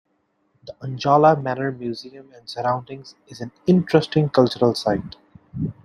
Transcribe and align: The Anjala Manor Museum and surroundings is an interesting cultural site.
The 0.65 0.73
Anjala 0.81 1.39
Manor 1.39 1.71
Museum 1.73 2.31
and 2.35 2.49
surroundings 2.49 3.13
is 3.27 3.39
an 3.39 3.51
interesting 3.67 4.29
cultural 4.29 4.73
site. 4.73 5.15